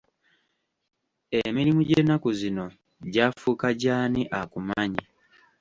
[1.41, 2.65] Emirimu gy’ennaku zino
[3.13, 5.03] gyafuuka gy’ani akumanyi.